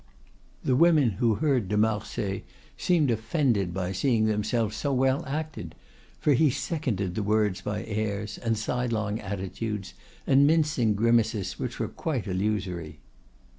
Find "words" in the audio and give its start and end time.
7.21-7.61